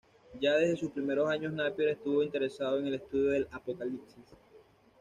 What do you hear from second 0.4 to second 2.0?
desde sus primeros años Napier